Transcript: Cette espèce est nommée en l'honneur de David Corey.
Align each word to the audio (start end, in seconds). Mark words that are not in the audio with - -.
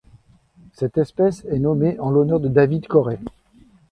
Cette 0.73 0.97
espèce 0.97 1.45
est 1.45 1.59
nommée 1.59 1.99
en 1.99 2.09
l'honneur 2.09 2.39
de 2.39 2.47
David 2.47 2.87
Corey. 2.87 3.19